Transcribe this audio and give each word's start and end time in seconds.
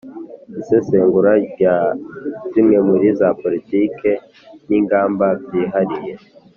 isesengura 0.61 1.31
rya 1.47 1.75
zimwe 2.51 2.77
muri 2.87 3.07
za 3.19 3.29
politiki 3.41 4.11
n'ingamba 4.67 5.25
byihariye 5.43 6.13